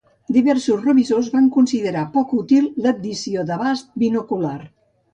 [0.35, 4.61] Diversos revisors van considerar poc útil l'addició d'abast binocular.